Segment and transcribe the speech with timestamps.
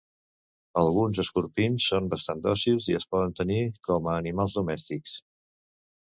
[0.83, 3.61] Alguns escorpins són bastant dòcils i es poden tenir
[3.91, 5.15] com a animals domèstics.